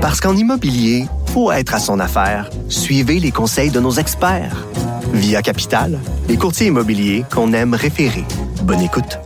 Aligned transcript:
Parce 0.00 0.18
qu'en 0.18 0.34
immobilier, 0.34 1.04
faut 1.26 1.52
être 1.52 1.74
à 1.74 1.78
son 1.78 2.00
affaire. 2.00 2.48
Suivez 2.70 3.20
les 3.20 3.30
conseils 3.30 3.70
de 3.70 3.80
nos 3.80 3.92
experts. 3.92 4.66
Via 5.12 5.42
Capital, 5.42 5.98
les 6.26 6.38
courtiers 6.38 6.68
immobiliers 6.68 7.26
qu'on 7.30 7.52
aime 7.52 7.74
référer. 7.74 8.24
Bonne 8.62 8.80
écoute. 8.80 9.18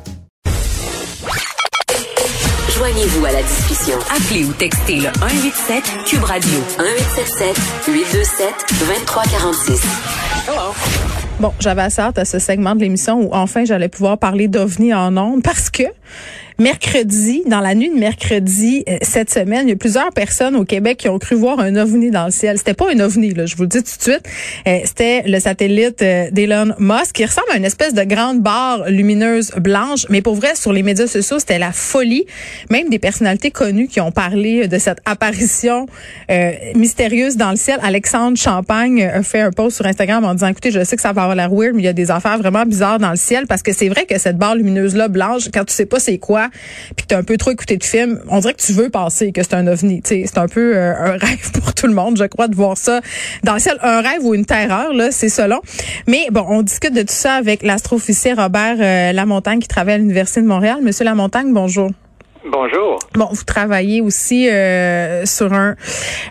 Joignez-vous 2.76 3.24
à 3.24 3.30
la 3.30 3.42
discussion. 3.42 3.96
Appelez 4.10 4.44
ou 4.46 4.52
textez 4.52 4.96
le 4.96 5.10
187 5.20 5.84
Cube 6.06 6.24
Radio 6.24 6.50
1877 6.80 7.56
827 7.86 8.48
2346. 8.80 9.80
Bon, 11.38 11.52
j'avais 11.60 11.82
assez 11.82 12.00
hâte 12.02 12.18
à 12.18 12.24
ce 12.24 12.40
segment 12.40 12.74
de 12.74 12.80
l'émission 12.80 13.20
où 13.20 13.28
enfin 13.32 13.64
j'allais 13.64 13.88
pouvoir 13.88 14.18
parler 14.18 14.48
d'OVNI 14.48 14.92
en 14.92 15.16
ondes 15.16 15.42
parce 15.42 15.70
que 15.70 15.84
Mercredi, 16.60 17.42
dans 17.48 17.58
la 17.58 17.74
nuit 17.74 17.90
de 17.90 17.98
mercredi 17.98 18.84
euh, 18.88 18.98
cette 19.02 19.28
semaine, 19.28 19.66
il 19.66 19.70
y 19.70 19.72
a 19.72 19.76
plusieurs 19.76 20.12
personnes 20.12 20.54
au 20.54 20.64
Québec 20.64 20.98
qui 20.98 21.08
ont 21.08 21.18
cru 21.18 21.34
voir 21.34 21.58
un 21.58 21.74
ovni 21.74 22.12
dans 22.12 22.26
le 22.26 22.30
ciel. 22.30 22.58
C'était 22.58 22.74
pas 22.74 22.92
un 22.94 23.00
ovni, 23.00 23.34
là, 23.34 23.44
je 23.44 23.56
vous 23.56 23.62
le 23.62 23.68
dis 23.68 23.82
tout 23.82 23.96
de 23.98 24.02
suite. 24.02 24.22
Euh, 24.68 24.78
c'était 24.84 25.24
le 25.26 25.40
satellite 25.40 26.00
euh, 26.02 26.30
d'Elon 26.30 26.72
Musk 26.78 27.14
qui 27.14 27.24
ressemble 27.24 27.48
à 27.52 27.56
une 27.56 27.64
espèce 27.64 27.92
de 27.92 28.04
grande 28.04 28.40
barre 28.40 28.88
lumineuse 28.88 29.50
blanche. 29.56 30.06
Mais 30.10 30.22
pour 30.22 30.36
vrai, 30.36 30.54
sur 30.54 30.72
les 30.72 30.84
médias 30.84 31.08
sociaux, 31.08 31.40
c'était 31.40 31.58
la 31.58 31.72
folie. 31.72 32.24
Même 32.70 32.88
des 32.88 33.00
personnalités 33.00 33.50
connues 33.50 33.88
qui 33.88 34.00
ont 34.00 34.12
parlé 34.12 34.68
de 34.68 34.78
cette 34.78 34.98
apparition 35.06 35.86
mystérieuse 36.76 37.36
dans 37.36 37.50
le 37.50 37.56
ciel. 37.56 37.80
Alexandre 37.82 38.38
Champagne 38.38 39.02
a 39.02 39.22
fait 39.24 39.40
un 39.40 39.50
post 39.50 39.76
sur 39.76 39.86
Instagram 39.86 40.24
en 40.24 40.34
disant, 40.34 40.48
écoutez, 40.48 40.70
je 40.70 40.84
sais 40.84 40.94
que 40.94 41.02
ça 41.02 41.12
va 41.12 41.22
avoir 41.22 41.36
l'air 41.36 41.52
weird, 41.52 41.74
mais 41.74 41.82
il 41.82 41.86
y 41.86 41.88
a 41.88 41.92
des 41.92 42.10
affaires 42.10 42.38
vraiment 42.38 42.64
bizarres 42.64 43.00
dans 43.00 43.10
le 43.10 43.16
ciel 43.16 43.46
parce 43.48 43.62
que 43.62 43.72
c'est 43.72 43.88
vrai 43.88 44.06
que 44.06 44.18
cette 44.18 44.38
barre 44.38 44.54
lumineuse-là 44.54 45.08
blanche, 45.08 45.48
quand 45.52 45.64
tu 45.64 45.74
sais 45.74 45.86
pas 45.86 45.98
c'est 45.98 46.18
quoi, 46.18 46.43
puis 46.96 47.04
que 47.04 47.08
tu 47.08 47.14
as 47.14 47.18
un 47.18 47.22
peu 47.22 47.36
trop 47.36 47.50
écouté 47.50 47.76
de 47.76 47.84
film, 47.84 48.20
on 48.28 48.38
dirait 48.40 48.54
que 48.54 48.62
tu 48.62 48.72
veux 48.72 48.90
penser 48.90 49.32
que 49.32 49.42
c'est 49.42 49.54
un 49.54 49.66
ovni. 49.66 50.02
C'est 50.04 50.38
un 50.38 50.48
peu 50.48 50.76
euh, 50.76 50.94
un 50.94 51.16
rêve 51.18 51.52
pour 51.52 51.74
tout 51.74 51.86
le 51.86 51.94
monde, 51.94 52.16
je 52.16 52.24
crois, 52.24 52.48
de 52.48 52.54
voir 52.54 52.76
ça 52.76 53.00
dans 53.42 53.54
le 53.54 53.60
ciel. 53.60 53.76
Un 53.82 54.00
rêve 54.00 54.24
ou 54.24 54.34
une 54.34 54.46
terreur, 54.46 54.92
là, 54.92 55.10
c'est 55.10 55.28
selon. 55.28 55.60
Mais 56.06 56.28
bon, 56.30 56.44
on 56.48 56.62
discute 56.62 56.94
de 56.94 57.02
tout 57.02 57.08
ça 57.14 57.34
avec 57.34 57.62
l'astrophysicien 57.62 58.34
Robert 58.34 58.76
euh, 58.80 59.12
Lamontagne 59.12 59.60
qui 59.60 59.68
travaille 59.68 59.94
à 59.94 59.98
l'Université 59.98 60.40
de 60.40 60.46
Montréal. 60.46 60.78
Monsieur 60.82 61.04
Lamontagne, 61.04 61.52
bonjour. 61.52 61.90
Bonjour. 62.46 62.98
Bon, 63.14 63.28
vous 63.32 63.44
travaillez 63.44 64.02
aussi 64.02 64.50
euh, 64.50 65.24
sur 65.24 65.54
un 65.54 65.76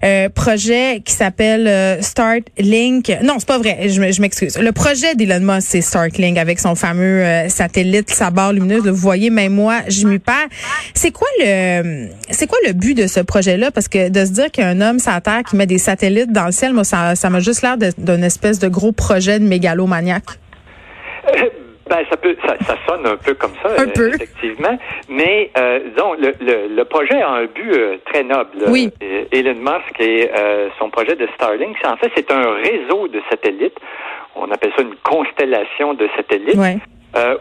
euh, 0.03 0.30
projet 0.30 1.02
qui 1.03 1.11
s'appelle 1.11 1.67
euh, 1.67 2.02
Startlink. 2.03 3.11
Non, 3.23 3.36
c'est 3.39 3.47
pas 3.47 3.58
vrai. 3.58 3.89
Je, 3.89 4.22
m'excuse. 4.22 4.59
Le 4.59 4.72
projet 4.72 5.16
d'Elon 5.16 5.39
Musk, 5.39 5.67
c'est 5.72 5.81
Startlink 5.81 6.38
avec 6.38 6.59
son 6.59 6.75
fameux 6.75 7.23
euh, 7.23 7.50
satellite, 7.50 8.11
sa 8.11 8.30
barre 8.30 8.53
lumineuse. 8.53 8.88
Vous 8.88 8.95
voyez, 8.95 9.31
même 9.31 9.53
moi, 9.53 9.80
je 9.88 10.05
m'y 10.08 10.20
perds. 10.20 10.50
C'est 10.94 11.11
quoi 11.11 11.28
le, 11.39 12.09
c'est 12.30 12.45
quoi 12.45 12.59
le 12.67 12.73
but 12.73 12.94
de 12.94 13.08
ce 13.08 13.20
projet-là? 13.20 13.72
Parce 13.72 13.88
que 13.88 14.09
de 14.09 14.25
se 14.25 14.31
dire 14.31 14.52
qu'un 14.52 14.81
homme 14.81 15.00
sur 15.00 15.20
Terre 15.20 15.42
qui 15.50 15.55
met 15.55 15.66
des 15.66 15.80
satellites 15.80 16.31
dans 16.31 16.45
le 16.45 16.52
ciel, 16.52 16.73
moi, 16.73 16.83
ça, 16.83 17.16
ça 17.16 17.31
m'a 17.31 17.39
juste 17.39 17.64
l'air 17.64 17.77
d'un 17.98 18.22
espèce 18.22 18.59
de 18.59 18.67
gros 18.67 18.92
projet 18.92 19.39
de 19.39 19.45
mégalomaniaque. 19.45 20.42
Ben, 21.94 22.03
ça 22.09 22.17
peut, 22.17 22.36
ça, 22.44 22.55
ça, 22.66 22.75
sonne 22.88 23.05
un 23.05 23.17
peu 23.17 23.36
comme 23.36 23.53
ça, 23.61 23.69
euh, 23.69 24.13
effectivement. 24.16 24.75
Mais 25.09 25.52
euh, 25.55 25.80
disons, 25.91 26.13
le, 26.13 26.33
le, 26.41 26.75
le, 26.75 26.86
projet 26.86 27.22
a 27.22 27.30
un 27.30 27.45
but 27.45 27.72
euh, 27.72 27.97
très 28.05 28.23
noble. 28.23 28.66
Oui. 28.67 28.89
Euh, 29.03 29.25
Elon 29.31 29.53
Musk 29.53 29.99
et 29.99 30.27
son 30.80 30.89
projet 30.89 31.16
de 31.16 31.27
Starlink, 31.36 31.77
en 31.86 31.95
fait, 31.97 32.11
c'est 32.16 32.31
un 32.31 32.55
réseau 32.55 33.08
de 33.09 33.21
satellites. 33.30 33.77
On 34.36 34.49
appelle 34.49 34.71
ça 34.75 34.81
une 34.81 34.95
constellation 35.03 35.94
de 35.94 36.09
satellites. 36.16 36.58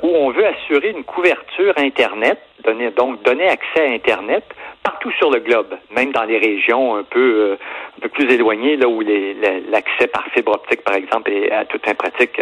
où 0.03 0.09
on 0.09 0.31
veut 0.33 0.45
assurer 0.45 0.91
une 0.91 1.05
couverture 1.05 1.73
Internet, 1.79 2.39
donner, 2.63 2.91
donc 2.91 3.23
donner 3.23 3.49
accès 3.49 3.87
à 3.87 3.91
Internet 3.91 4.45
partout 4.83 5.13
sur 5.13 5.31
le 5.31 5.41
globe, 5.41 5.75
même 5.97 6.13
dans 6.13 6.25
les 6.25 6.37
régions 6.37 6.97
un 6.97 7.05
peu 7.05 7.57
un 7.97 8.01
peu 8.01 8.09
plus 8.09 8.33
éloignées, 8.33 8.77
là 8.77 8.89
où 8.89 9.01
l'accès 9.01 10.07
par 10.07 10.25
fibre 10.35 10.53
optique, 10.53 10.83
par 10.83 10.95
exemple, 10.95 11.31
est 11.31 11.53
à 11.53 11.65
toute 11.65 11.87
un 11.87 11.95
pratique 11.95 12.41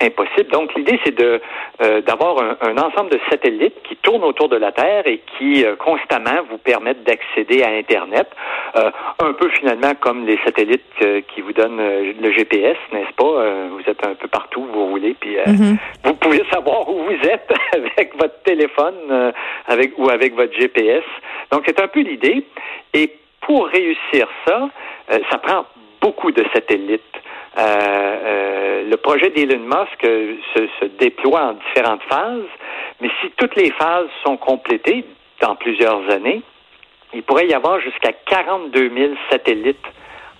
impossible. 0.00 0.50
Donc 0.50 0.74
l'idée, 0.74 0.98
c'est 1.04 1.14
de 1.14 1.40
euh, 1.80 2.00
d'avoir 2.00 2.38
un, 2.60 2.76
ensemble 2.76 3.10
de 3.10 3.20
satellites 3.30 3.80
qui 3.84 3.96
tournent 3.96 4.24
autour 4.24 4.48
de 4.48 4.56
la 4.56 4.72
Terre 4.72 5.06
et 5.06 5.20
qui 5.36 5.64
euh, 5.64 5.76
constamment 5.76 6.42
vous 6.50 6.58
permettent 6.58 7.04
d'accéder 7.04 7.62
à 7.62 7.70
Internet, 7.70 8.28
euh, 8.76 8.90
un 9.20 9.32
peu 9.32 9.48
finalement 9.50 9.92
comme 10.00 10.26
les 10.26 10.38
satellites 10.44 10.82
qui 11.28 11.40
vous 11.40 11.52
donnent 11.52 11.78
le 11.78 12.32
GPS, 12.32 12.76
n'est-ce 12.92 13.14
pas? 13.14 13.68
Vous 13.70 13.82
êtes 13.86 14.04
un 14.06 14.14
peu 14.14 14.28
partout 14.28 14.60
où 14.60 14.72
vous 14.72 14.90
voulez, 14.90 15.14
puis 15.18 15.36
mm-hmm. 15.36 15.76
vous 16.04 16.14
pouvez 16.14 16.42
savoir 16.50 16.88
où 16.88 17.04
vous 17.04 17.28
êtes 17.28 17.52
avec 17.72 18.16
votre 18.18 18.42
téléphone, 18.42 19.32
avec 19.66 19.92
ou 19.98 20.10
avec 20.10 20.34
votre 20.34 20.52
GPS. 20.58 21.04
Donc 21.52 21.62
c'est 21.66 21.80
un 21.80 21.88
peu 21.88 22.00
l'idée. 22.00 22.44
Et 22.94 23.12
pour 23.48 23.66
réussir 23.66 24.28
ça, 24.46 24.68
ça 25.08 25.38
prend 25.38 25.64
beaucoup 26.00 26.30
de 26.32 26.44
satellites. 26.54 27.02
Euh, 27.56 27.62
euh, 27.64 28.88
le 28.88 28.96
projet 28.98 29.30
d'Elon 29.30 29.60
Musk 29.60 30.04
euh, 30.04 30.36
se, 30.54 30.84
déploie 30.84 31.40
en 31.40 31.52
différentes 31.54 32.02
phases, 32.04 32.46
mais 33.00 33.08
si 33.20 33.30
toutes 33.36 33.56
les 33.56 33.70
phases 33.72 34.06
sont 34.24 34.36
complétées 34.36 35.04
dans 35.40 35.56
plusieurs 35.56 36.08
années, 36.10 36.42
il 37.14 37.22
pourrait 37.22 37.46
y 37.48 37.54
avoir 37.54 37.80
jusqu'à 37.80 38.12
42 38.12 38.90
000 38.94 39.12
satellites 39.30 39.86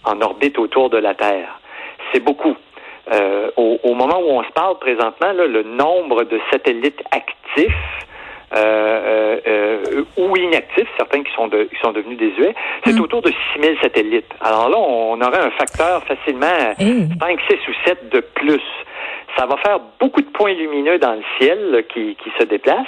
en 0.05 0.21
orbite 0.21 0.59
autour 0.59 0.91
de 0.91 0.99
la 0.99 1.15
Terre. 1.15 1.59
C'est 2.13 2.21
beaucoup. 2.21 2.57
au, 3.57 3.95
moment 3.95 4.19
où 4.21 4.31
on 4.31 4.45
se 4.45 4.53
parle 4.53 4.79
présentement, 4.79 5.33
le 5.33 5.63
nombre 5.63 6.25
de 6.25 6.39
satellites 6.51 7.03
actifs 7.11 7.39
euh, 7.59 7.67
euh, 7.67 7.67
euh, 7.67 8.08
ou 10.17 10.37
inactifs, 10.37 10.89
certains 10.97 11.23
qui 11.23 11.33
sont, 11.35 11.49
de, 11.49 11.65
qui 11.65 11.77
sont 11.81 11.93
devenus 11.93 12.19
désuets, 12.19 12.55
c'est 12.85 12.99
mm. 12.99 13.01
autour 13.01 13.23
de 13.23 13.33
6000 13.55 13.77
satellites. 13.83 14.33
Alors 14.41 14.69
là, 14.69 14.79
on 14.79 15.21
aurait 15.21 15.41
un 15.41 15.51
facteur 15.53 16.03
facilement 16.05 16.75
5, 16.79 17.41
6 17.49 17.69
ou 17.69 17.73
7 17.87 18.09
de 18.11 18.21
plus. 18.21 18.63
Ça 19.37 19.47
va 19.47 19.57
faire 19.59 19.81
beaucoup 20.01 20.21
de 20.21 20.31
points 20.31 20.55
lumineux 20.55 20.99
dans 20.99 21.15
le 21.15 21.23
ciel 21.39 21.85
qui, 21.93 22.17
qui 22.17 22.31
se 22.39 22.45
déplacent. 22.45 22.87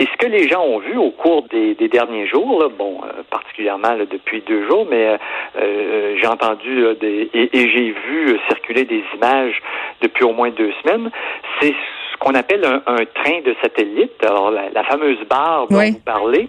Et 0.00 0.06
ce 0.06 0.16
que 0.18 0.26
les 0.26 0.48
gens 0.48 0.62
ont 0.62 0.80
vu 0.80 0.96
au 0.96 1.12
cours 1.12 1.44
des, 1.44 1.76
des 1.76 1.86
derniers 1.86 2.26
jours, 2.26 2.68
bon, 2.76 3.00
particulièrement 3.30 3.96
depuis 4.10 4.42
deux 4.42 4.66
jours, 4.66 4.86
mais 4.90 5.16
j'ai 5.54 6.26
entendu 6.26 6.84
des, 7.00 7.30
et, 7.32 7.56
et 7.56 7.70
j'ai 7.70 7.92
vu 7.92 8.36
circuler 8.48 8.84
des 8.86 9.04
images 9.14 9.62
depuis 10.02 10.24
au 10.24 10.32
moins 10.32 10.50
deux 10.50 10.72
semaines, 10.82 11.12
c'est 11.60 11.74
qu'on 12.18 12.34
appelle 12.34 12.64
un, 12.64 12.96
train 12.96 13.40
de 13.44 13.54
satellite. 13.62 14.12
Alors, 14.22 14.50
la, 14.50 14.84
fameuse 14.84 15.20
barre 15.28 15.66
dont 15.68 15.80
vous 15.80 16.00
parlez, 16.04 16.48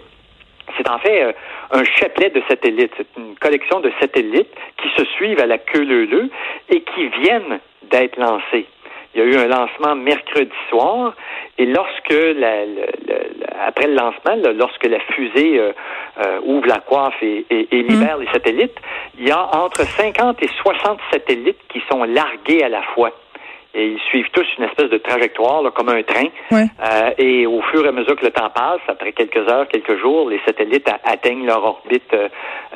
c'est 0.76 0.88
en 0.88 0.98
fait 0.98 1.22
euh, 1.22 1.32
un 1.72 1.84
chapelet 1.84 2.30
de 2.30 2.42
satellites. 2.48 2.92
C'est 2.96 3.06
une 3.16 3.36
collection 3.36 3.80
de 3.80 3.92
satellites 4.00 4.52
qui 4.82 4.88
se 4.96 5.04
suivent 5.12 5.40
à 5.40 5.46
la 5.46 5.58
queue 5.58 5.84
leu 5.84 6.30
et 6.68 6.82
qui 6.82 7.08
viennent 7.20 7.60
d'être 7.90 8.16
lancés. 8.18 8.66
Il 9.14 9.20
y 9.20 9.24
a 9.24 9.26
eu 9.28 9.36
un 9.36 9.46
lancement 9.46 9.94
mercredi 9.94 10.52
soir 10.68 11.14
et 11.56 11.64
lorsque 11.64 12.12
la, 12.12 12.64
après 13.66 13.86
le 13.86 13.94
lancement, 13.94 14.36
lorsque 14.54 14.84
la 14.84 15.00
fusée 15.14 15.58
euh, 15.58 15.72
euh, 16.22 16.40
ouvre 16.44 16.66
la 16.66 16.80
coiffe 16.80 17.22
et, 17.22 17.46
et, 17.48 17.68
et 17.70 17.82
libère 17.82 18.18
mm. 18.18 18.20
les 18.20 18.28
satellites, 18.28 18.78
il 19.18 19.26
y 19.26 19.30
a 19.30 19.56
entre 19.56 19.84
50 19.84 20.42
et 20.42 20.48
60 20.48 21.00
satellites 21.10 21.60
qui 21.70 21.80
sont 21.90 22.04
largués 22.04 22.62
à 22.62 22.68
la 22.68 22.82
fois 22.82 23.12
et 23.74 23.88
ils 23.88 24.00
suivent 24.08 24.30
tous 24.32 24.46
une 24.58 24.64
espèce 24.64 24.88
de 24.90 24.96
trajectoire 24.96 25.62
comme 25.74 25.90
un 25.90 26.02
train. 26.02 26.28
Euh, 26.52 27.10
et 27.18 27.46
au 27.46 27.60
fur 27.70 27.84
et 27.84 27.88
à 27.88 27.92
mesure 27.92 28.16
que 28.16 28.24
le 28.24 28.30
temps 28.30 28.50
passe, 28.50 28.80
après 28.88 29.12
quelques 29.12 29.48
heures, 29.50 29.68
quelques 29.68 30.00
jours, 30.00 30.30
les 30.30 30.40
satellites 30.46 30.88
atteignent 31.04 31.44
leur 31.44 31.62
orbite 31.62 32.02
euh, 32.14 32.28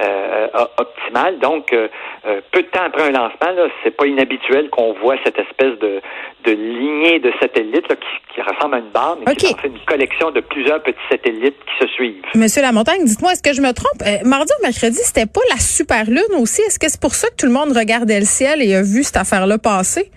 euh, 0.03 0.49
optimale. 0.77 1.39
Donc, 1.39 1.71
peu 1.71 2.63
de 2.63 2.67
temps 2.69 2.85
après 2.85 3.05
un 3.05 3.13
lancement, 3.13 3.69
c'est 3.83 3.97
pas 3.97 4.07
inhabituel 4.07 4.69
qu'on 4.71 4.93
voit 4.95 5.17
cette 5.25 5.39
espèce 5.39 5.79
de, 5.79 6.01
de 6.45 6.53
lignée 6.53 7.19
de 7.19 7.33
satellites 7.41 7.89
qui, 8.35 8.41
ressemble 8.41 8.77
à 8.77 8.79
une 8.79 8.91
barre, 8.91 9.19
mais 9.27 9.35
qui 9.35 9.47
est 9.47 9.55
en 9.55 9.59
fait 9.59 9.69
une 9.69 9.79
collection 9.87 10.31
de 10.31 10.41
plusieurs 10.41 10.83
petits 10.83 10.99
satellites 11.11 11.57
qui 11.67 11.85
se 11.85 11.93
suivent. 11.93 12.23
Monsieur 12.35 12.63
Lamontagne, 12.63 13.05
dites-moi, 13.05 13.33
est-ce 13.33 13.43
que 13.43 13.55
je 13.55 13.61
me 13.61 13.73
trompe? 13.73 14.03
mardi 14.25 14.53
ou 14.59 14.63
mercredi, 14.63 14.99
c'était 15.03 15.27
pas 15.27 15.41
la 15.51 15.59
super 15.59 16.05
lune 16.05 16.35
aussi? 16.39 16.63
Est-ce 16.63 16.79
que 16.79 16.89
c'est 16.89 17.01
pour 17.01 17.15
ça 17.15 17.29
que 17.29 17.37
tout 17.37 17.47
le 17.47 17.53
monde 17.53 17.77
regardait 17.77 18.19
le 18.19 18.25
ciel 18.27 18.63
et 18.63 18.75
a 18.75 18.83
vu 18.83 19.03
cette 19.03 19.17
affaire-là 19.17 19.59
passer? 19.59 20.11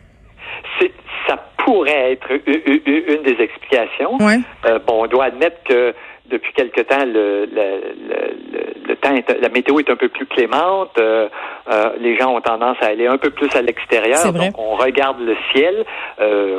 Ça 1.28 1.38
pourrait 1.58 2.14
être 2.14 2.30
une 2.48 3.24
des 3.24 3.42
explications. 3.42 4.18
Euh, 4.66 4.80
bon, 4.80 5.04
on 5.04 5.08
doit 5.08 5.26
admettre 5.26 5.64
que 5.64 5.94
depuis 6.26 6.54
quelque 6.54 6.82
temps, 6.82 7.06
le, 7.06 7.46
le, 7.46 8.88
le, 8.88 8.96
temps, 8.96 9.14
la 9.42 9.50
météo 9.50 9.80
est 9.80 9.90
un 9.90 9.96
peu 9.96 10.10
plus 10.10 10.26
clémente. 10.26 10.98
Euh, 10.98 11.28
euh, 11.70 11.90
les 12.00 12.18
gens 12.18 12.36
ont 12.36 12.42
tendance 12.42 12.78
à 12.82 12.88
aller 12.88 13.08
un 13.08 13.18
peu 13.18 13.30
plus 13.30 13.54
à 13.56 13.62
l'extérieur. 13.62 14.32
Donc, 14.32 14.58
on 14.58 14.76
regarde 14.76 15.20
le 15.20 15.36
ciel, 15.54 15.86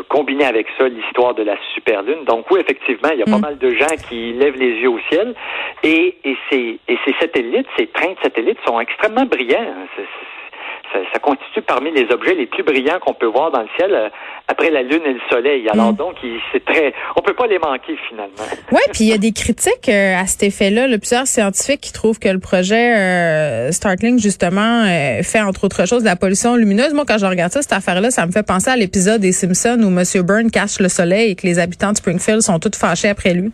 combiné 0.09 0.45
avec 0.45 0.67
ça 0.79 0.89
l'histoire 0.89 1.35
de 1.35 1.43
la 1.43 1.57
superlune. 1.75 2.25
Donc, 2.25 2.51
oui, 2.51 2.61
effectivement, 2.61 3.11
il 3.13 3.19
y 3.19 3.23
a 3.23 3.27
pas 3.27 3.39
mm. 3.39 3.41
mal 3.41 3.59
de 3.59 3.71
gens 3.71 3.97
qui 4.09 4.33
lèvent 4.33 4.59
les 4.59 4.81
yeux 4.81 4.91
au 4.91 5.01
ciel. 5.11 5.35
Et, 5.83 6.17
et, 6.25 6.37
ces, 6.51 6.79
et 6.89 6.99
ces 7.05 7.15
satellites, 7.21 7.67
ces 7.79 7.87
trains 7.89 8.13
de 8.13 8.19
satellites 8.23 8.59
sont 8.67 8.79
extrêmement 8.81 9.25
brillants. 9.25 9.75
Ça, 10.93 11.19
constitue 11.19 11.63
parmi 11.63 11.91
les 11.91 12.07
objets 12.13 12.35
les 12.35 12.47
plus 12.47 12.63
brillants 12.63 12.99
qu'on 13.01 13.15
peut 13.15 13.27
voir 13.27 13.51
dans 13.51 13.63
le 13.63 13.69
ciel 13.79 13.95
euh, 13.95 14.09
après 14.49 14.71
la 14.71 14.83
lune 14.83 15.03
et 15.05 15.15
le 15.15 15.21
soleil. 15.31 15.69
Alors 15.69 15.93
mm. 15.93 15.97
donc, 15.97 16.17
c'est 16.53 16.65
très, 16.65 16.93
on 17.17 17.23
peut 17.23 17.35
pas 17.35 17.47
les 17.47 17.59
manquer 17.59 17.97
finalement. 18.09 18.35
Ouais, 18.73 18.81
puis 18.93 19.05
il 19.05 19.09
y 19.09 19.13
a 19.13 19.19
des 19.19 19.33
critiques 19.33 19.89
euh, 19.89 20.17
à 20.17 20.27
cet 20.27 20.43
effet-là. 20.43 20.87
Plusieurs 20.99 21.27
scientifiques 21.27 21.81
qui 21.81 21.93
trouvent 21.93 22.19
que 22.19 22.29
le 22.29 22.41
projet 22.41 22.97
euh, 22.97 23.73
Starlink 23.73 24.19
justement 24.19 24.85
fait 25.23 25.41
entre 25.41 25.65
autres 25.65 25.87
choses 25.87 26.03
de 26.03 26.09
la 26.09 26.17
pollution 26.17 26.57
lumineuse. 26.57 26.93
Moi, 26.93 27.05
quand 27.07 27.19
je 27.19 27.27
regarde 27.27 27.53
ça, 27.53 27.63
cette 27.63 27.73
affaire-là, 27.73 28.11
ça 28.11 28.27
me 28.27 28.33
fait 28.33 28.47
penser 28.47 28.71
à 28.71 28.77
l'épisode 28.77 29.21
des 29.21 29.33
Simpsons 29.33 29.81
où 29.83 29.91
Monsieur 29.91 30.23
Byrne 30.23 30.51
cache 30.51 30.81
le 30.81 30.89
soleil 30.89 31.33
et 31.33 31.35
que 31.37 31.47
les 31.47 31.59
habitants 31.59 31.93
de 31.93 31.97
Springfield 31.97 32.41
sont 32.41 32.59
tous 32.59 32.77
fâchés 32.77 33.09
après 33.09 33.35
lui. 33.35 33.53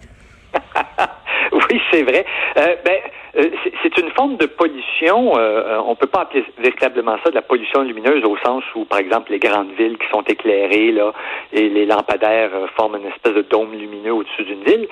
oui, 1.52 1.80
c'est 1.90 2.02
vrai. 2.02 2.24
ben, 2.56 2.62
euh, 2.62 2.96
c'est 3.34 3.98
une 3.98 4.10
forme 4.10 4.36
de 4.36 4.46
pollution. 4.46 5.36
Euh, 5.36 5.40
euh, 5.40 5.82
on 5.86 5.94
peut 5.94 6.06
pas 6.06 6.22
appeler 6.22 6.44
véritablement 6.58 7.16
ça 7.22 7.30
de 7.30 7.34
la 7.34 7.42
pollution 7.42 7.82
lumineuse 7.82 8.24
au 8.24 8.36
sens 8.38 8.64
où, 8.74 8.84
par 8.84 8.98
exemple, 8.98 9.32
les 9.32 9.38
grandes 9.38 9.72
villes 9.78 9.98
qui 9.98 10.08
sont 10.10 10.22
éclairées 10.22 10.92
là 10.92 11.12
et 11.52 11.68
les 11.68 11.86
lampadaires 11.86 12.50
forment 12.76 12.96
une 12.96 13.06
espèce 13.06 13.34
de 13.34 13.42
dôme 13.42 13.72
lumineux 13.72 14.12
au-dessus 14.12 14.44
d'une 14.44 14.64
ville. 14.64 14.88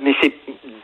mais 0.00 0.14
c'est 0.22 0.32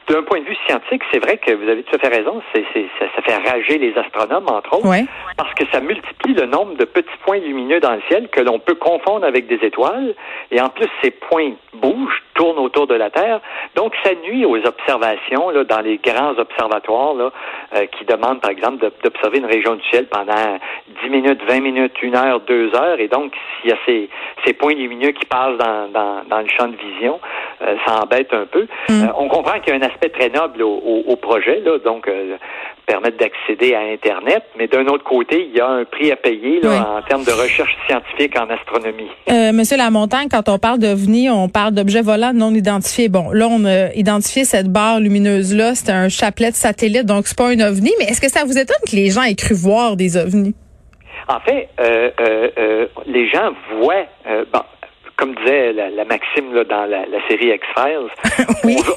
d'un 0.09 0.23
point 0.23 0.41
de 0.41 0.45
vue 0.45 0.57
scientifique, 0.67 1.03
c'est 1.13 1.21
vrai 1.21 1.39
que 1.39 1.53
vous 1.53 1.69
avez 1.69 1.83
tout 1.83 1.95
à 1.97 1.99
fait 1.99 2.09
raison. 2.09 2.43
C'est, 2.55 2.65
ça, 2.99 3.07
ça, 3.15 3.23
fait 3.23 3.37
rager 3.37 3.79
les 3.79 3.97
astronomes 3.97 4.49
entre 4.49 4.75
autres, 4.75 5.07
parce 5.37 5.55
que 5.55 5.65
ça 5.73 5.81
multiplie 5.81 6.35
le 6.35 6.47
nombre 6.47 6.77
de 6.77 6.85
petits 6.85 7.09
points 7.25 7.39
lumineux 7.39 7.81
dans 7.81 7.93
le 7.93 8.03
ciel 8.09 8.29
que 8.29 8.41
l'on 8.41 8.59
peut 8.59 8.75
confondre 8.75 9.25
avec 9.25 9.47
des 9.47 9.65
étoiles. 9.67 10.15
Et 10.51 10.61
en 10.61 10.69
plus, 10.69 10.89
ces 11.03 11.11
points 11.11 11.53
bougent, 11.75 12.23
tournent 12.35 12.59
autour 12.59 12.87
de 12.87 12.95
la 12.95 13.11
Terre. 13.11 13.41
Donc, 13.77 13.95
ça 14.05 14.11
nuit 14.27 14.45
aux 14.45 14.57
observations 14.57 15.51
là, 15.51 15.65
dans 15.65 15.81
les 15.81 15.99
grands 15.99 16.37
observatoires 16.39 17.15
euh, 17.75 17.87
qui 17.87 18.05
demande, 18.05 18.41
par 18.41 18.51
exemple, 18.51 18.91
d'observer 19.03 19.39
une 19.39 19.47
région 19.47 19.75
du 19.75 19.83
ciel 19.89 20.07
pendant 20.07 20.59
10 21.03 21.11
minutes, 21.11 21.41
20 21.49 21.61
minutes, 21.61 22.03
une 22.03 22.17
heure, 22.17 22.41
deux 22.41 22.75
heures. 22.75 23.01
Et 23.01 23.09
donc, 23.09 23.33
s'il 23.61 23.71
y 23.71 23.73
a 23.73 23.79
ces, 23.87 24.09
ces 24.47 24.53
points 24.53 24.75
lumineux 24.75 25.13
qui 25.13 25.27
passent 25.27 25.59
dans, 25.59 25.89
dans, 26.29 26.41
le 26.41 26.49
champ 26.49 26.69
de 26.69 26.77
vision, 26.77 27.21
euh, 27.63 27.77
ça 27.87 28.01
embête 28.03 28.33
un 28.33 28.47
peu. 28.47 28.67
Mm. 28.89 29.05
Euh, 29.05 29.07
on 29.17 29.29
comprend 29.29 29.59
qu'il 29.61 29.75
y 29.75 29.77
a 29.77 29.81
un 29.81 29.89
aspect 29.89 30.09
très 30.09 30.29
noble 30.29 30.63
au, 30.63 31.03
au, 31.07 31.17
projet, 31.17 31.61
là, 31.61 31.79
donc 31.79 32.09
permettre 32.87 33.17
d'accéder 33.17 33.75
à 33.75 33.81
Internet, 33.81 34.43
mais 34.59 34.67
d'un 34.67 34.87
autre 34.87 35.05
côté, 35.05 35.49
il 35.49 35.57
y 35.57 35.61
a 35.61 35.69
un 35.69 35.85
prix 35.85 36.11
à 36.11 36.17
payer 36.17 36.61
là, 36.61 36.99
en 36.99 37.03
termes 37.03 37.25
de 37.25 37.33
recherche 37.33 37.77
scientifique 37.87 38.39
en 38.39 38.49
astronomie. 38.49 39.11
Euh, 39.33 39.53
Monsieur 39.53 39.79
Lamontagne, 39.79 40.29
quand 40.31 40.49
on 40.49 40.59
parle 40.59 40.79
d'OVNI, 40.79 41.31
on 41.31 41.49
parle 41.49 41.73
d'objets 41.73 42.03
volants 42.03 42.35
non 42.35 42.53
identifiés. 42.53 43.09
Bon, 43.09 43.31
là, 43.31 43.49
on 43.49 43.65
a 43.65 43.93
identifié 43.95 44.45
cette 44.45 44.69
barre 44.69 45.01
lumineuse-là, 45.01 45.75
c'est 45.75 45.91
un 45.91 46.09
chapelet 46.11 46.51
de 46.51 46.57
satellite, 46.57 47.07
donc 47.07 47.27
c'est 47.27 47.39
pas 47.39 47.49
un 47.49 47.61
OVNI, 47.61 47.93
mais 47.99 48.07
est-ce 48.07 48.21
que 48.21 48.29
ça 48.29 48.45
vous 48.45 48.59
étonne 48.59 48.77
que 48.87 48.95
les 48.95 49.11
gens 49.11 49.23
aient 49.23 49.35
cru 49.35 49.55
voir 49.55 49.97
des 49.97 50.17
OVNIs? 50.19 50.55
En 51.29 51.41
fait, 51.41 51.69
euh, 51.81 52.11
euh, 52.21 52.49
euh 52.59 52.87
les 53.07 53.29
gens 53.29 53.53
voient, 53.79 54.07
euh, 54.27 54.45
bon, 54.53 54.63
comme 55.23 55.37
disait 55.37 55.73
la, 55.73 56.05
Maxime 56.05 56.53
là, 56.53 56.65
dans 56.65 56.85
la, 56.85 57.05
série 57.29 57.55
X-Files, 57.55 58.09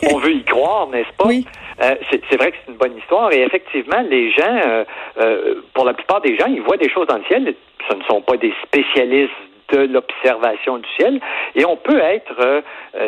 on, 0.12 0.18
veut, 0.18 0.32
y 0.32 0.44
croire, 0.44 0.88
n'est-ce 0.88 1.16
pas? 1.18 1.28
Oui. 1.28 1.46
Euh, 1.84 1.94
c'est 2.10 2.38
vrai 2.38 2.52
que 2.52 2.58
c'est 2.66 2.72
une 2.72 2.78
bonne 2.78 2.98
histoire 2.98 3.32
et 3.32 3.44
effectivement, 3.44 4.02
les 4.10 4.32
gens, 4.32 4.60
euh, 4.66 4.84
euh, 5.20 5.56
pour 5.76 5.86
la 5.86 5.94
plupart 5.94 6.22
des 6.22 6.36
gens, 6.36 6.48
ils 6.48 6.62
voient 6.62 6.78
des 6.78 6.90
choses 6.90 7.06
dans 7.06 7.18
le 7.18 7.24
ciel. 7.26 7.54
Ce 7.88 7.96
ne 7.96 8.02
sont 8.06 8.22
pas 8.22 8.38
des 8.38 8.52
spécialistes 8.64 9.34
de 9.70 9.82
l'observation 9.82 10.80
du 10.80 10.90
ciel 10.98 11.20
et 11.54 11.64
on 11.66 11.76
peut 11.76 12.00
être, 12.00 12.64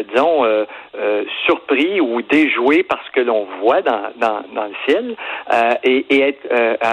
disons, 0.10 0.44
surpris 1.48 2.00
ou 2.02 2.22
déjoué 2.22 2.84
par 2.84 3.00
ce 3.06 3.12
que 3.12 3.22
l'on 3.22 3.48
voit 3.60 3.82
dans, 3.82 4.12
dans, 4.18 4.42
dans, 4.54 4.66
le 4.66 4.76
ciel 4.88 5.16
et, 5.84 6.06
et, 6.10 6.22
être, 6.22 6.48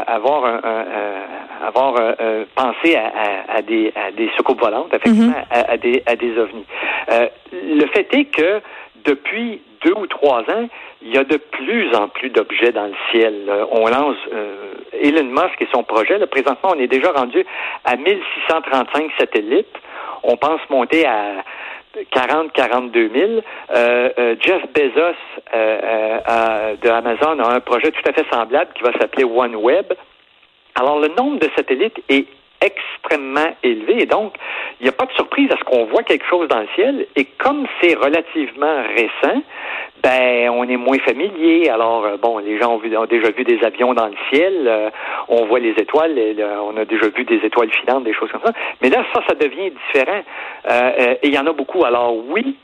avoir, 0.06 0.44
un, 0.46 0.60
avoir 1.66 1.94
pensé 2.54 2.96
à, 2.96 3.06
à, 3.06 3.56
à, 3.56 3.62
des, 3.62 3.92
à 3.94 4.10
des 4.12 4.30
soucoupes 4.36 4.60
volantes, 4.60 4.94
effectivement, 4.94 5.32
mm-hmm. 5.32 5.68
à, 5.68 5.72
à, 5.72 5.76
des, 5.76 6.02
à 6.06 6.16
des 6.16 6.38
ovnis. 6.38 6.66
le 7.52 7.86
fait 7.88 8.08
est 8.14 8.24
que 8.26 8.60
depuis 9.04 9.60
deux 9.84 9.92
ou 9.92 10.06
trois 10.06 10.40
ans, 10.40 10.68
il 11.02 11.14
y 11.14 11.18
a 11.18 11.24
de 11.24 11.36
plus 11.36 11.94
en 11.94 12.08
plus 12.08 12.30
d'objets 12.30 12.72
dans 12.72 12.86
le 12.86 12.94
ciel. 13.10 13.34
On 13.70 13.86
lance 13.86 14.16
euh, 14.32 14.74
Elon 14.92 15.24
Musk 15.24 15.60
et 15.60 15.68
son 15.72 15.82
projet. 15.82 16.18
Là, 16.18 16.26
présentement, 16.26 16.70
on 16.74 16.80
est 16.80 16.86
déjà 16.86 17.12
rendu 17.12 17.44
à 17.84 17.96
1635 17.96 19.10
satellites. 19.18 19.76
On 20.22 20.36
pense 20.36 20.60
monter 20.70 21.06
à 21.06 21.44
40, 22.10 22.52
42 22.52 23.10
000. 23.14 23.30
Euh, 23.70 24.10
euh, 24.18 24.36
Jeff 24.40 24.62
Bezos 24.74 25.16
euh, 25.54 26.76
de 26.76 26.88
Amazon 26.88 27.38
a 27.40 27.54
un 27.54 27.60
projet 27.60 27.90
tout 27.90 28.02
à 28.08 28.12
fait 28.12 28.26
semblable 28.30 28.72
qui 28.74 28.82
va 28.82 28.92
s'appeler 28.92 29.24
OneWeb. 29.24 29.92
Alors, 30.74 30.98
le 30.98 31.08
nombre 31.08 31.38
de 31.38 31.48
satellites 31.56 32.02
est 32.08 32.26
extrêmement 32.60 33.54
élevé 33.62 34.02
et 34.02 34.06
donc 34.06 34.34
il 34.80 34.84
n'y 34.84 34.88
a 34.88 34.92
pas 34.92 35.06
de 35.06 35.12
surprise 35.12 35.50
à 35.52 35.56
ce 35.56 35.64
qu'on 35.64 35.84
voit 35.86 36.02
quelque 36.02 36.26
chose 36.26 36.48
dans 36.48 36.60
le 36.60 36.68
ciel 36.74 37.06
et 37.16 37.24
comme 37.24 37.66
c'est 37.80 37.94
relativement 37.94 38.82
récent, 38.96 39.42
ben 40.02 40.50
on 40.50 40.68
est 40.68 40.76
moins 40.76 40.98
familier. 40.98 41.68
Alors 41.70 42.04
euh, 42.04 42.16
bon, 42.18 42.38
les 42.38 42.58
gens 42.58 42.74
ont, 42.74 43.06
déjà 43.06 43.30
vu 43.30 43.44
des 43.44 43.64
avions 43.64 43.94
dans 43.94 44.06
le 44.06 44.16
ciel, 44.30 44.64
euh, 44.66 44.90
on 45.28 45.46
voit 45.46 45.60
les 45.60 45.70
étoiles, 45.70 46.18
on 46.62 46.76
a 46.76 46.84
déjà 46.84 47.08
vu 47.08 47.24
des 47.24 47.40
étoiles 47.44 47.70
filantes, 47.70 48.04
des 48.04 48.12
choses 48.12 48.30
comme 48.30 48.42
ça. 48.44 48.52
Mais 48.82 48.90
là, 48.90 49.04
ça, 49.14 49.22
ça 49.26 49.34
devient 49.34 49.70
différent. 49.70 50.22
Euh, 50.70 51.14
et 51.22 51.28
il 51.28 51.34
y 51.34 51.38
en 51.38 51.46
a 51.46 51.52
beaucoup. 51.52 51.84
Alors 51.84 52.14
oui, 52.16 52.56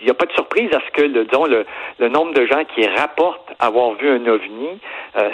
il 0.00 0.04
n'y 0.04 0.10
a 0.10 0.14
pas 0.14 0.26
de 0.26 0.32
surprise 0.32 0.70
à 0.72 0.80
ce 0.86 0.90
que, 0.92 1.02
le, 1.02 1.24
disons, 1.24 1.46
le, 1.46 2.08
nombre 2.08 2.32
de 2.34 2.46
gens 2.46 2.62
qui 2.74 2.86
rapportent 2.86 3.52
avoir 3.58 3.94
vu 3.94 4.08
un 4.08 4.26
ovni, 4.26 4.78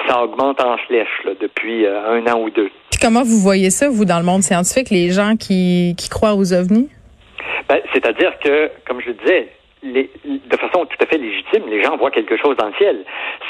ça 0.08 0.22
augmente 0.22 0.62
en 0.62 0.76
flèche 0.78 1.26
depuis 1.40 1.86
un 1.86 2.26
an 2.26 2.40
ou 2.40 2.50
deux. 2.50 2.70
Comment 3.00 3.22
vous 3.22 3.38
voyez 3.38 3.70
ça, 3.70 3.88
vous, 3.88 4.04
dans 4.04 4.18
le 4.18 4.24
monde 4.24 4.42
scientifique, 4.42 4.90
les 4.90 5.10
gens 5.10 5.36
qui, 5.36 5.94
qui 5.96 6.08
croient 6.10 6.34
aux 6.34 6.52
ovnis? 6.52 6.88
Ben, 7.68 7.78
C'est-à-dire 7.94 8.32
que, 8.44 8.70
comme 8.86 9.00
je 9.00 9.12
disais, 9.12 9.48
de 9.82 10.56
façon 10.56 10.84
tout 10.84 10.96
à 11.02 11.06
fait 11.06 11.16
légitime, 11.16 11.62
les 11.70 11.82
gens 11.82 11.96
voient 11.96 12.10
quelque 12.10 12.36
chose 12.36 12.56
dans 12.58 12.66
le 12.66 12.74
ciel. 12.74 12.98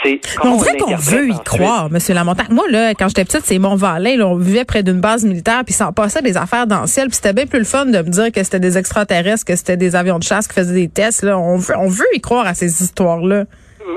C'est 0.04 0.20
on 0.44 0.56
dirait 0.56 0.76
qu'on 0.76 0.94
veut 0.94 1.28
y 1.28 1.38
croire, 1.44 1.90
Monsieur 1.90 2.14
Lamontagne. 2.14 2.46
Moi 2.50 2.66
là, 2.70 2.94
quand 2.94 3.08
j'étais 3.08 3.24
petite, 3.24 3.44
c'est 3.44 3.58
Mont-Valais, 3.58 4.22
on 4.22 4.36
vivait 4.36 4.64
près 4.64 4.84
d'une 4.84 5.00
base 5.00 5.24
militaire, 5.24 5.62
puis 5.64 5.74
ça 5.74 5.90
passait 5.90 6.22
des 6.22 6.36
affaires 6.36 6.68
dans 6.68 6.82
le 6.82 6.86
ciel, 6.86 7.08
puis 7.08 7.16
c'était 7.16 7.32
bien 7.32 7.46
plus 7.46 7.58
le 7.58 7.64
fun 7.64 7.86
de 7.86 7.98
me 7.98 8.10
dire 8.10 8.30
que 8.30 8.44
c'était 8.44 8.60
des 8.60 8.78
extraterrestres, 8.78 9.44
que 9.44 9.56
c'était 9.56 9.76
des 9.76 9.96
avions 9.96 10.18
de 10.18 10.22
chasse 10.22 10.46
qui 10.46 10.54
faisaient 10.54 10.80
des 10.80 10.88
tests. 10.88 11.24
Là, 11.24 11.36
on 11.38 11.56
veut, 11.56 11.74
on 11.76 11.88
veut 11.88 12.06
y 12.14 12.20
croire 12.20 12.46
à 12.46 12.54
ces 12.54 12.82
histoires-là. 12.82 13.44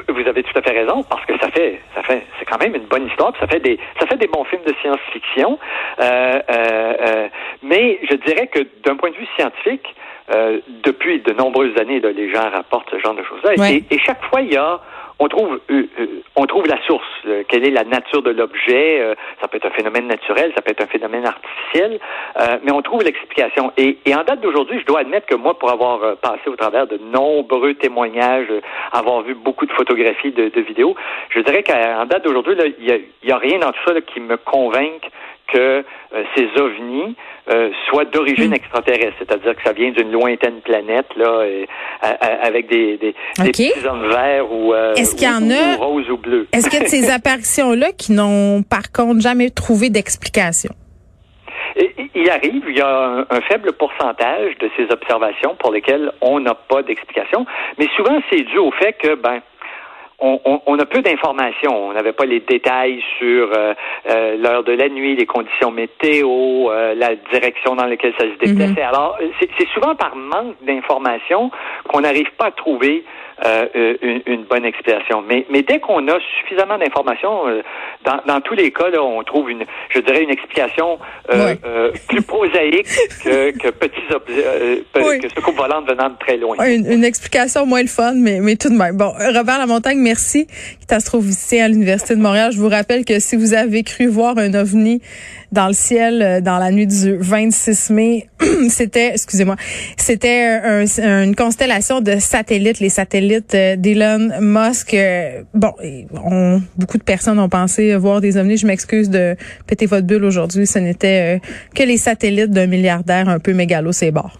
Vous 0.07 0.27
avez 0.27 0.41
tout 0.41 0.57
à 0.57 0.61
fait 0.63 0.71
raison 0.71 1.03
parce 1.03 1.25
que 1.25 1.38
ça 1.39 1.50
fait, 1.51 1.79
ça 1.94 2.01
fait, 2.01 2.23
quand 2.53 2.63
même 2.63 2.75
une 2.75 2.88
bonne 2.88 3.07
histoire. 3.07 3.33
ça 3.39 3.47
fait 3.47 3.59
des, 3.59 3.79
ça 4.00 4.05
fait 4.07 4.17
des 4.17 4.27
bons 4.27 4.44
films 4.45 4.61
de 4.65 4.73
science-fiction. 4.81 5.57
Euh, 6.00 6.03
euh, 6.03 6.39
euh, 6.50 7.27
mais 7.63 8.00
je 8.09 8.15
dirais 8.15 8.47
que 8.47 8.59
d'un 8.83 8.95
point 8.95 9.09
de 9.11 9.15
vue 9.15 9.27
scientifique, 9.38 9.95
euh, 10.33 10.59
depuis 10.83 11.19
de 11.19 11.33
nombreuses 11.33 11.77
années, 11.79 12.00
là, 12.00 12.11
les 12.11 12.31
gens 12.31 12.50
rapportent 12.50 12.89
ce 12.91 13.00
genre 13.00 13.15
de 13.15 13.23
choses-là. 13.23 13.53
Et, 13.69 14.00
chaque 14.00 14.23
fois, 14.25 14.41
il 14.41 14.53
y 14.53 14.57
a 14.57 14.79
on 15.23 15.27
trouve 15.27 15.59
euh, 15.71 15.83
euh, 15.99 16.07
on 16.35 16.45
trouve 16.45 16.67
la 16.67 16.81
source, 16.85 17.05
quelle 17.47 17.65
est 17.65 17.71
la 17.71 17.83
nature 17.83 18.21
de 18.21 18.31
l'objet. 18.31 19.15
ça 19.39 19.47
peut 19.47 19.57
être 19.57 19.67
un 19.67 19.71
phénomène 19.71 20.07
naturel, 20.07 20.51
ça 20.55 20.62
peut 20.62 20.71
être 20.71 20.83
un 20.83 20.88
phénomène 20.88 21.25
artificiel, 21.25 22.00
mais 22.63 22.71
on 22.71 22.81
trouve 22.81 23.03
l'explication. 23.03 23.71
Et, 23.77 23.98
en 24.07 24.24
date 24.24 24.41
d'aujourd'hui, 24.41 24.79
je 24.79 24.86
dois 24.86 25.01
admettre 25.01 25.27
que 25.27 25.36
moi, 25.36 25.57
pour 25.57 25.69
avoir 25.69 26.17
passé 26.17 26.48
au 26.48 26.55
travers 26.55 26.88
de 26.88 26.98
nombreux 26.98 27.75
témoignages, 27.75 28.51
avoir 28.91 29.21
vu 29.21 29.36
beaucoup 29.36 29.67
de 29.67 29.71
photographies, 29.74 30.31
de, 30.31 30.62
vidéos, 30.62 30.95
je 31.29 31.39
dirais 31.41 31.62
qu'en 31.62 32.05
date 32.05 32.24
d'aujourd'hui, 32.24 32.55
il 32.79 33.03
n'y 33.24 33.31
a, 33.31 33.38
rien 33.38 33.59
dans 33.59 33.71
tout 33.71 33.83
ça 33.86 34.01
qui 34.01 34.19
me 34.19 34.38
convainc 34.38 35.01
que 35.51 35.83
ces 36.35 36.47
ovnis 36.59 37.15
euh, 37.50 37.69
soit 37.89 38.05
d'origine 38.05 38.51
hmm. 38.51 38.53
extraterrestre, 38.53 39.15
c'est-à-dire 39.19 39.55
que 39.55 39.63
ça 39.63 39.73
vient 39.73 39.91
d'une 39.91 40.12
lointaine 40.12 40.62
planète 40.62 41.07
là, 41.17 41.45
avec 42.41 42.67
des, 42.67 42.97
des, 42.97 43.13
petits 43.38 43.71
hommes 43.85 44.07
verts 44.07 44.51
ou, 44.51 44.73
euh, 44.73 44.93
est-ce 44.95 45.15
qu'il 45.15 45.27
y 45.27 45.31
en 45.31 45.50
a, 45.51 45.75
rose 45.75 46.09
ou 46.09 46.17
bleu. 46.17 46.47
Est-ce 46.53 46.69
qu'il 46.69 46.79
y 46.79 46.81
a 46.81 46.85
de 46.85 46.89
ces 46.89 47.09
apparitions-là 47.12 47.91
qui 47.97 48.13
n'ont 48.13 48.63
par 48.63 48.91
contre 48.91 49.21
jamais 49.21 49.50
trouvé 49.50 49.89
d'explication? 49.89 50.73
Il 52.15 52.29
arrive, 52.29 52.63
il 52.69 52.77
y 52.77 52.81
a 52.81 53.25
un, 53.29 53.41
faible 53.41 53.73
pourcentage 53.73 54.57
de 54.59 54.69
ces 54.77 54.83
observations 54.91 55.55
pour 55.59 55.73
lesquelles 55.73 56.12
on 56.21 56.39
n'a 56.39 56.53
pas 56.53 56.83
d'explication, 56.83 57.45
mais 57.77 57.88
souvent 57.97 58.21
c'est 58.31 58.43
dû 58.43 58.57
au 58.57 58.71
fait 58.71 58.93
que 58.93 59.15
ben 59.15 59.41
on, 60.20 60.79
a 60.79 60.86
peu 60.86 61.01
d'informations. 61.01 61.89
On 61.89 61.93
n'avait 61.93 62.13
pas 62.13 62.25
les 62.25 62.39
détails 62.39 63.03
sur 63.20 63.50
euh, 63.51 63.74
euh, 64.10 64.38
l'heure 64.38 64.63
de 64.63 64.72
la 64.72 64.89
nuit, 64.89 65.15
les 65.15 65.25
conditions 65.25 65.72
météo, 65.72 66.70
euh, 66.70 66.93
la 66.96 67.15
direction 67.32 67.75
dans 67.75 67.86
laquelle 67.86 68.13
ça 68.17 68.25
se 68.25 68.46
déplaçait. 68.46 68.82
Mhm. 68.82 68.88
Alors, 68.88 69.17
c'est 69.39 69.67
souvent 69.70 69.96
par 69.96 70.15
manque 70.15 70.55
d'informations 70.62 71.51
qu'on 71.89 72.01
n'arrive 72.01 72.32
pas 72.38 72.46
à 72.46 72.51
trouver 72.51 73.03
euh, 73.46 73.96
une, 74.25 74.43
bonne 74.43 74.63
explication. 74.63 75.24
Mais, 75.27 75.46
mais 75.50 75.63
dès 75.63 75.79
qu'on 75.79 76.08
a 76.08 76.17
suffisamment 76.39 76.77
d'informations, 76.77 77.48
euh, 77.48 77.62
dans, 78.05 78.20
dans, 78.27 78.41
tous 78.41 78.53
les 78.53 78.72
cas, 78.72 78.89
là, 78.89 79.03
on 79.03 79.24
trouve 79.24 79.50
une, 79.50 79.65
je 79.89 80.00
dirais, 80.00 80.22
une 80.22 80.29
explication 80.29 81.00
euh, 81.32 81.91
plus 82.08 82.22
prosaïque 82.22 82.88
que, 83.24 83.51
que 83.58 83.70
petits 83.70 84.13
objets, 84.13 84.84
que 84.93 85.29
ce 85.29 85.39
coupe 85.41 85.55
volante 85.55 85.89
venant 85.89 86.10
de 86.10 86.17
très 86.20 86.38
loin. 86.38 86.55
Une, 86.65 86.89
une, 86.89 87.03
explication 87.03 87.65
moins 87.65 87.82
le 87.82 87.88
fun, 87.88 88.13
mais, 88.15 88.39
mais 88.39 88.55
tout 88.55 88.70
de 88.70 88.75
même. 88.75 88.96
Bon, 88.96 89.12
Robert 89.36 89.58
Lamontagne, 89.58 89.98
merci. 89.98 90.12
Merci, 90.13 90.46
qui 90.46 90.93
astrophysicien 90.93 91.65
à 91.65 91.67
l'Université 91.67 92.15
de 92.15 92.22
Montréal. 92.22 92.51
Je 92.51 92.60
vous 92.60 92.70
rappelle 92.70 93.03
que 93.03 93.20
si 93.20 93.36
vous 93.36 93.55
avez 93.55 93.82
cru 93.82 94.05
voir 94.05 94.38
un 94.38 94.53
ovni 94.53 95.01
dans 95.51 95.65
le 95.65 95.74
ciel 95.74 96.22
euh, 96.22 96.39
dans 96.39 96.60
la 96.60 96.70
nuit 96.70 96.86
du 96.86 97.17
26 97.17 97.89
mai, 97.89 98.27
c'était, 98.70 99.08
excusez-moi, 99.08 99.55
c'était 99.98 100.86
une 101.00 101.36
constellation 101.36 102.00
de 102.00 102.17
satellites, 102.20 102.79
les 102.79 102.89
satellites 102.89 103.55
euh, 103.55 103.75
d'Elon 103.75 104.39
Musk. 104.39 104.93
Euh, 104.93 105.41
bon, 105.55 105.74
on, 106.24 106.62
beaucoup 106.77 107.00
de 107.00 107.03
personnes 107.03 107.39
ont 107.39 107.50
pensé 107.50 107.96
voir 107.96 108.22
des 108.22 108.38
ovnis. 108.38 108.58
Je 108.58 108.67
m'excuse 108.67 109.10
de 109.10 109.36
péter 109.65 109.88
votre 109.88 110.05
bulle 110.05 110.25
aujourd'hui. 110.25 110.67
Ce 110.67 110.77
n'était 110.77 111.41
que 111.74 111.82
les 111.82 111.98
satellites 111.98 112.51
d'un 112.51 112.67
milliardaire 112.67 113.29
un 113.29 113.39
peu 113.39 113.53
mégalo, 113.53 113.91
c'est 113.91 114.12
bord. 114.12 114.38